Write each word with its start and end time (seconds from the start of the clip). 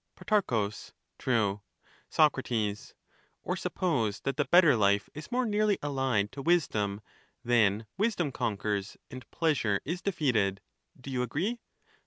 Pro. 0.15 0.41
True. 1.19 1.61
Soc, 2.09 2.35
Or 3.43 3.55
suppose 3.55 4.19
that 4.21 4.35
the 4.35 4.45
better 4.49 4.75
life 4.75 5.07
is 5.13 5.31
more 5.31 5.45
nearly 5.45 5.77
allied 5.83 6.31
to 6.31 6.41
wisdom, 6.41 7.01
then 7.45 7.85
wisdom 7.99 8.31
conquers, 8.31 8.97
and 9.11 9.29
pleasure 9.29 9.79
is 9.85 10.01
defeated;— 10.01 10.59
do 10.99 11.11
you 11.11 11.21
agree 11.21 11.59